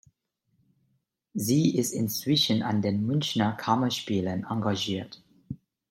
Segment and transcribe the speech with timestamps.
[1.35, 5.21] Sie ist inzwischen an den Münchner Kammerspielen engagiert.